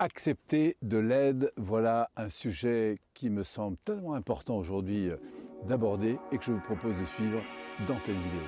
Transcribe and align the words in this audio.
accepter 0.00 0.78
de 0.80 0.96
l'aide, 0.96 1.52
voilà 1.58 2.10
un 2.16 2.30
sujet 2.30 2.98
qui 3.12 3.28
me 3.28 3.42
semble 3.42 3.76
tellement 3.84 4.14
important 4.14 4.56
aujourd'hui 4.56 5.10
euh, 5.10 5.16
d'aborder 5.68 6.18
et 6.32 6.38
que 6.38 6.44
je 6.44 6.52
vous 6.52 6.60
propose 6.60 6.96
de 6.98 7.04
suivre 7.04 7.42
dans 7.86 7.98
cette 7.98 8.16
vidéo. 8.16 8.40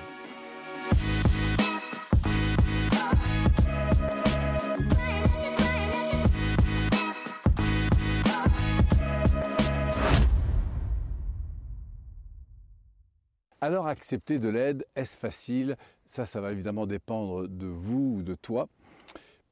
Alors 13.61 13.85
accepter 13.85 14.39
de 14.39 14.49
l'aide, 14.49 14.85
est-ce 14.95 15.17
facile? 15.17 15.77
Ça, 16.07 16.25
ça 16.25 16.41
va 16.41 16.51
évidemment 16.51 16.87
dépendre 16.87 17.47
de 17.47 17.67
vous 17.67 18.15
ou 18.17 18.23
de 18.23 18.33
toi. 18.33 18.67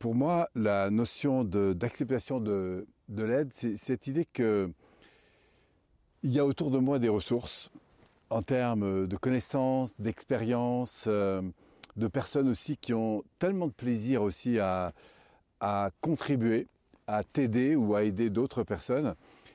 Pour 0.02 0.16
moi, 0.16 0.50
la 0.56 0.90
notion 0.90 1.44
d'acceptation 1.44 2.40
de, 2.40 2.88
l'aide, 3.08 3.52
c'est 3.54 3.78
cette 3.78 4.08
idée 4.08 4.26
que 4.26 4.72
il 6.24 6.32
y 6.32 6.40
a 6.40 6.46
autour 6.46 6.72
de 6.72 6.80
moi 6.80 6.98
des 6.98 7.08
ressources 7.08 7.70
en 8.32 8.42
termes 8.42 9.06
de 9.06 9.16
connaissances, 9.16 9.94
d'expériences, 10.00 11.06
euh, 11.06 11.44
de 11.98 12.08
personnes 12.08 12.50
aussi 12.50 12.78
qui 12.78 12.96
ont 12.96 13.24
tellement 13.38 13.68
de 13.68 13.74
plaisir 13.74 14.24
aussi 14.24 14.58
à, 14.58 14.92
contribuer, 16.02 16.68
à 17.06 17.24
t'aider 17.24 17.76
ou 17.76 17.94
à 17.94 18.04
aider 18.04 18.32
d'autres 18.32 18.64
personnes. 18.64 19.14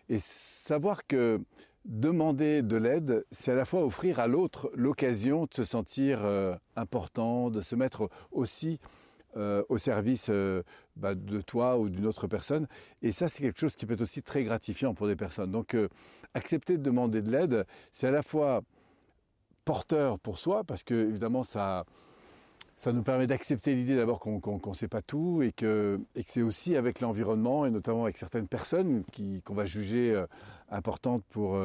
Et 0.09 0.21
savoir 0.21 1.09
que 1.09 1.41
demander 1.85 2.63
de 2.63 2.77
l'aide, 2.77 3.27
c'est 3.33 3.51
à 3.51 3.57
la 3.57 3.65
fois 3.65 3.85
offrir 3.85 4.21
à 4.21 4.29
l'autre 4.29 4.71
l'occasion 4.77 5.47
de 5.47 5.55
se 5.55 5.65
sentir 5.65 6.21
euh, 6.23 6.55
important, 6.77 7.51
de 7.51 7.63
se 7.63 7.75
mettre 7.75 8.09
aussi 8.31 8.79
euh, 9.37 9.63
au 9.69 9.77
service 9.77 10.29
euh, 10.31 10.63
bah, 10.97 11.15
de 11.15 11.41
toi 11.43 11.79
ou 11.79 11.91
d'une 11.91 12.07
autre 12.07 12.27
personne. 12.27 12.67
Et 13.03 13.13
ça, 13.13 13.29
c'est 13.29 13.43
quelque 13.43 13.61
chose 13.61 13.77
qui 13.77 13.85
peut 13.85 13.95
être 13.95 14.01
aussi 14.01 14.23
très 14.23 14.45
gratifiant 14.45 14.95
pour 14.95 15.07
des 15.07 15.17
personnes. 15.17 15.51
Donc, 15.51 15.75
euh, 15.75 15.89
accepter 16.33 16.79
de 16.79 16.83
demander 16.83 17.21
de 17.21 17.31
l'aide, 17.31 17.67
c'est 17.93 18.07
à 18.07 18.11
la 18.11 18.23
fois 18.23 18.63
porteur 19.67 20.19
pour 20.19 20.39
soi, 20.39 20.65
parce 20.65 20.83
que 20.83 20.95
évidemment, 20.95 21.43
ça, 21.43 21.85
ça 22.77 22.93
nous 22.93 23.03
permet 23.03 23.27
d'accepter 23.27 23.75
l'idée 23.75 23.97
d'abord 23.97 24.21
qu'on 24.21 24.41
ne 24.67 24.75
sait 24.75 24.89
pas 24.89 25.03
tout 25.03 25.43
et 25.43 25.53
que, 25.53 26.01
et 26.15 26.25
que 26.25 26.31
c'est 26.31 26.43
aussi 26.43 26.77
avec 26.77 27.01
l'environnement 27.01 27.67
et 27.67 27.71
notamment 27.71 28.05
avec 28.05 28.17
certaines 28.17 28.49
personnes 28.49 29.05
qu'on 29.45 29.55
va 29.55 29.67
juger 29.67 30.25
importantes 30.71 31.25
pour, 31.31 31.61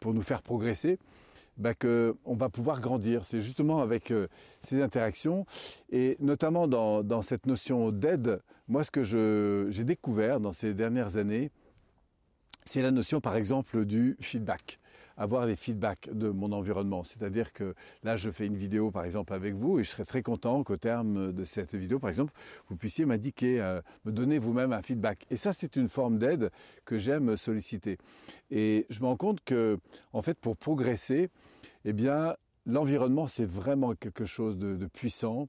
pour 0.00 0.14
nous 0.14 0.22
faire 0.22 0.42
progresser 0.42 0.98
bah, 1.56 1.74
qu'on 1.74 2.34
va 2.34 2.48
pouvoir 2.48 2.80
grandir. 2.80 3.24
C'est 3.24 3.40
justement 3.40 3.80
avec 3.80 4.10
euh, 4.10 4.28
ces 4.60 4.82
interactions 4.82 5.46
et 5.90 6.16
notamment 6.20 6.68
dans, 6.68 7.02
dans 7.02 7.22
cette 7.22 7.46
notion 7.46 7.90
d'aide, 7.90 8.40
moi 8.68 8.84
ce 8.84 8.90
que 8.90 9.66
j'ai 9.70 9.84
découvert 9.84 10.40
dans 10.40 10.52
ces 10.52 10.74
dernières 10.74 11.16
années, 11.16 11.50
c'est 12.66 12.82
la 12.82 12.90
notion 12.90 13.20
par 13.20 13.36
exemple 13.36 13.84
du 13.84 14.16
feedback 14.20 14.78
avoir 15.16 15.46
des 15.46 15.56
feedbacks 15.56 16.10
de 16.12 16.28
mon 16.28 16.52
environnement. 16.52 17.02
C'est-à-dire 17.02 17.52
que 17.52 17.74
là, 18.02 18.16
je 18.16 18.30
fais 18.30 18.46
une 18.46 18.56
vidéo, 18.56 18.90
par 18.90 19.04
exemple, 19.04 19.32
avec 19.32 19.54
vous, 19.54 19.78
et 19.78 19.84
je 19.84 19.90
serais 19.90 20.04
très 20.04 20.22
content 20.22 20.62
qu'au 20.62 20.76
terme 20.76 21.32
de 21.32 21.44
cette 21.44 21.74
vidéo, 21.74 21.98
par 21.98 22.10
exemple, 22.10 22.32
vous 22.68 22.76
puissiez 22.76 23.06
m'indiquer, 23.06 23.60
euh, 23.60 23.80
me 24.04 24.12
donner 24.12 24.38
vous-même 24.38 24.72
un 24.72 24.82
feedback. 24.82 25.26
Et 25.30 25.36
ça, 25.36 25.52
c'est 25.52 25.76
une 25.76 25.88
forme 25.88 26.18
d'aide 26.18 26.50
que 26.84 26.98
j'aime 26.98 27.36
solliciter. 27.36 27.98
Et 28.50 28.86
je 28.90 29.00
me 29.00 29.06
rends 29.06 29.16
compte 29.16 29.40
que, 29.44 29.78
en 30.12 30.22
fait, 30.22 30.38
pour 30.38 30.56
progresser, 30.56 31.30
eh 31.84 31.92
bien, 31.92 32.36
l'environnement, 32.66 33.26
c'est 33.26 33.48
vraiment 33.48 33.94
quelque 33.94 34.26
chose 34.26 34.58
de, 34.58 34.86
puissant. 34.86 35.48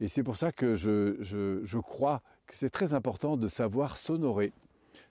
Et 0.00 0.08
c'est 0.08 0.22
pour 0.22 0.36
ça 0.36 0.50
que 0.50 0.74
je, 0.74 1.18
je 1.22 1.78
crois 1.78 2.22
que 2.46 2.56
c'est 2.56 2.70
très 2.70 2.92
important 2.92 3.36
de 3.36 3.48
savoir 3.48 3.96
s'honorer. 3.96 4.52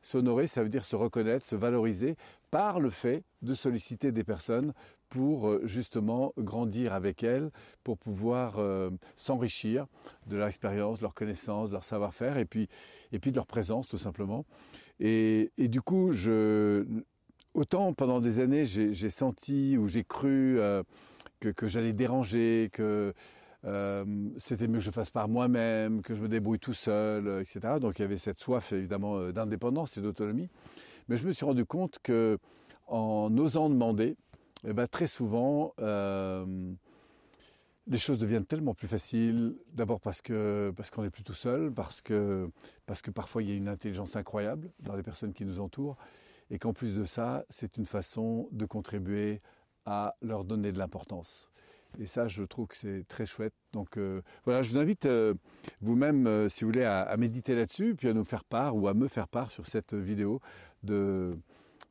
S'honorer, 0.04 0.48
ça 0.48 0.62
veut 0.62 0.70
dire 0.70 0.86
se 0.86 0.96
reconnaître, 0.96 1.46
se 1.46 1.56
valoriser 1.56 2.16
par 2.52 2.80
le 2.80 2.92
fait 2.92 3.24
de 3.42 3.56
solliciter 3.56 4.12
des 4.12 4.24
personnes 4.24 4.74
pour 5.10 5.48
euh, 5.48 5.62
justement 5.66 6.34
grandir 6.38 6.94
avec 6.94 7.24
elles, 7.24 7.52
pour 7.84 7.98
pouvoir 7.98 8.60
euh, 8.60 8.90
s'enrichir 9.16 9.88
de 10.28 10.36
leur 10.38 10.48
expérience, 10.48 11.00
de 11.00 11.04
leur 11.04 11.14
connaissance, 11.14 11.70
de 11.70 11.74
leur 11.74 11.84
savoir-faire 11.84 12.38
et 12.38 12.46
puis, 12.46 12.68
et 13.12 13.20
puis 13.20 13.32
de 13.32 13.38
leur 13.38 13.48
présence 13.48 13.88
tout 13.88 13.98
simplement. 13.98 14.46
Et, 15.00 15.52
du 15.58 15.82
coup, 15.82 16.12
autant 17.54 17.94
pendant 17.94 18.20
des 18.20 18.40
années, 18.40 18.66
j'ai 18.66 19.10
senti 19.10 19.78
ou 19.78 19.88
j'ai 19.88 20.04
cru 20.04 20.60
euh, 20.60 20.84
que, 21.40 21.68
j'allais 21.68 21.94
déranger, 21.94 22.70
que 22.72 23.14
euh, 23.66 24.06
c'était 24.38 24.68
mieux 24.68 24.80
que 24.80 24.84
je 24.84 24.92
fasse 24.92 25.12
par 25.12 25.28
moi-même, 25.28 26.02
que 26.02 26.14
je 26.16 26.22
me 26.22 26.28
débrouille 26.28 26.60
tout 26.60 26.74
seul, 26.74 27.28
euh, 27.28 27.42
etc. 27.42 27.80
Donc 27.80 28.00
il 28.00 28.02
y 28.02 28.06
avait 28.06 28.18
cette 28.18 28.40
soif 28.40 28.74
évidemment 28.74 29.32
d'indépendance 29.32 29.98
et 29.98 30.02
d'autonomie. 30.02 30.50
Mais 31.08 31.18
je 31.18 31.26
me 31.26 31.32
suis 31.32 31.46
rendu 31.46 31.66
compte 31.66 32.00
que 32.04 32.38
en 32.88 33.36
osant 33.38 33.70
demander, 33.70 34.16
eh 34.68 34.74
ben, 34.74 34.88
très 34.88 35.08
souvent, 35.08 35.74
les 37.88 37.98
choses 37.98 38.18
deviennent 38.18 38.46
tellement 38.46 38.74
plus 38.74 38.88
faciles. 38.88 39.56
D'abord 39.74 40.00
parce 40.00 40.22
que 40.22 40.74
parce 40.76 40.90
qu'on 40.90 41.04
n'est 41.04 41.10
plus 41.10 41.24
tout 41.24 41.34
seul, 41.34 41.72
parce 41.72 42.02
que 42.02 42.50
parce 42.86 43.02
que 43.02 43.12
parfois 43.12 43.44
il 43.44 43.50
y 43.50 43.52
a 43.54 43.56
une 43.56 43.68
intelligence 43.68 44.16
incroyable 44.16 44.72
dans 44.80 44.96
les 44.96 45.04
personnes 45.04 45.34
qui 45.34 45.46
nous 45.46 45.60
entourent, 45.60 45.98
et 46.50 46.60
qu'en 46.60 46.74
plus 46.74 46.96
de 46.96 47.06
ça, 47.06 47.46
c'est 47.50 47.78
une 47.78 47.86
façon 47.86 48.48
de 48.52 48.66
contribuer 48.66 49.40
à 49.86 50.16
leur 50.22 50.46
donner 50.46 50.72
de 50.72 50.78
l'importance. 50.78 51.50
Et 52.00 52.08
ça, 52.08 52.28
je 52.28 52.44
trouve 52.44 52.68
que 52.68 52.76
c'est 52.76 53.06
très 53.08 53.26
chouette. 53.26 53.54
Donc 53.72 53.98
euh, 53.98 54.22
voilà, 54.46 54.62
je 54.62 54.72
vous 54.72 54.78
invite 54.78 55.06
euh, 55.06 55.34
vous-même, 55.82 56.28
euh, 56.28 56.50
si 56.50 56.64
vous 56.64 56.72
voulez, 56.72 56.86
à, 56.86 57.16
méditer 57.18 57.56
là-dessus, 57.56 57.96
puis 57.96 58.08
à 58.08 58.14
nous 58.14 58.26
faire 58.26 58.44
part 58.44 58.76
ou 58.76 58.88
à 58.88 58.94
me 58.94 59.08
faire 59.08 59.28
part 59.28 59.52
sur 59.52 59.66
cette 59.66 59.94
vidéo 59.94 60.42
de, 60.84 61.38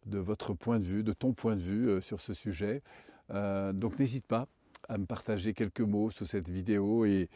de 0.06 0.18
votre 0.18 0.54
point 0.54 0.78
de 0.78 0.84
vue, 0.84 1.02
de 1.02 1.12
ton 1.12 1.32
point 1.32 1.56
de 1.56 1.60
vue 1.60 2.02
sur 2.02 2.20
ce 2.20 2.34
sujet. 2.34 2.82
donc 3.30 3.98
n'hésite 3.98 4.26
pas 4.26 4.44
à 4.88 4.98
me 4.98 5.06
partager 5.06 5.54
quelques 5.54 5.80
mots 5.80 6.10
sur 6.10 6.26
cette 6.26 6.50
vidéo 6.50 7.04
et 7.04 7.28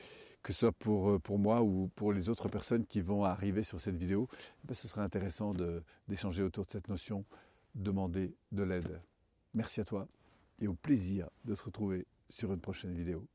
que 0.42 0.52
ce 0.52 0.60
soit 0.60 0.72
pour, 0.72 1.20
pour 1.20 1.38
moi 1.38 1.62
ou 1.62 1.90
pour 1.94 2.12
les 2.12 2.28
autres 2.28 2.48
personnes 2.48 2.84
qui 2.84 3.00
vont 3.00 3.24
arriver 3.24 3.62
sur 3.62 3.80
cette 3.80 3.96
vidéo, 3.96 4.28
eh 4.32 4.68
ben, 4.68 4.74
ce 4.74 4.88
serait 4.88 5.02
intéressant 5.02 5.52
d'échanger 6.08 6.42
autour 6.42 6.66
de 6.66 6.70
cette 6.70 6.88
notion, 6.88 7.24
demander 7.74 8.34
de 8.52 8.62
l'aide. 8.62 9.00
Merci 9.54 9.80
à 9.80 9.84
toi 9.84 10.06
et 10.60 10.68
au 10.68 10.74
plaisir 10.74 11.28
de 11.44 11.54
te 11.54 11.62
retrouver 11.62 12.06
sur 12.30 12.52
une 12.52 12.60
prochaine 12.60 12.94
vidéo. 12.94 13.28